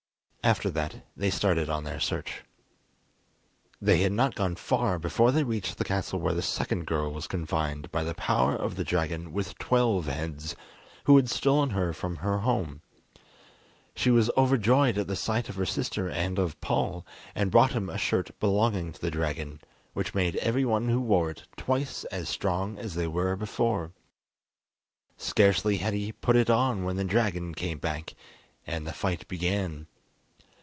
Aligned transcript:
After 0.43 0.71
that, 0.71 1.05
they 1.15 1.29
started 1.29 1.69
on 1.69 1.83
their 1.83 1.99
search. 1.99 2.41
They 3.79 3.99
had 4.01 4.11
not 4.11 4.33
gone 4.33 4.55
far 4.55 4.97
before 4.97 5.31
they 5.31 5.43
reached 5.43 5.77
the 5.77 5.83
castle 5.85 6.19
where 6.19 6.33
the 6.33 6.41
second 6.41 6.87
girl 6.87 7.13
was 7.13 7.27
confined 7.27 7.91
by 7.91 8.03
the 8.03 8.15
power 8.15 8.55
of 8.55 8.75
the 8.75 8.83
dragon 8.83 9.33
with 9.33 9.55
twelve 9.59 10.07
heads, 10.07 10.55
who 11.03 11.15
had 11.17 11.29
stolen 11.29 11.69
her 11.69 11.93
from 11.93 12.17
her 12.17 12.39
home. 12.39 12.81
She 13.95 14.09
was 14.09 14.31
overjoyed 14.35 14.97
at 14.97 15.05
the 15.05 15.15
sight 15.15 15.47
of 15.47 15.57
her 15.57 15.65
sister 15.67 16.09
and 16.09 16.39
of 16.39 16.59
Paul, 16.59 17.05
and 17.35 17.51
brought 17.51 17.73
him 17.73 17.87
a 17.87 17.99
shirt 17.99 18.31
belonging 18.39 18.93
to 18.93 18.99
the 18.99 19.11
dragon, 19.11 19.61
which 19.93 20.15
made 20.15 20.37
every 20.37 20.65
one 20.65 20.89
who 20.89 20.99
wore 21.01 21.29
it 21.29 21.43
twice 21.55 22.03
as 22.05 22.27
strong 22.29 22.79
as 22.79 22.95
they 22.95 23.07
were 23.07 23.35
before. 23.35 23.91
Scarcely 25.17 25.77
had 25.77 25.93
he 25.93 26.11
put 26.11 26.35
it 26.35 26.49
on 26.49 26.83
when 26.83 26.95
the 26.95 27.03
dragon 27.05 27.53
came 27.53 27.77
back, 27.77 28.15
and 28.65 28.87
the 28.87 28.91
fight 28.91 29.27
began. 29.27 29.85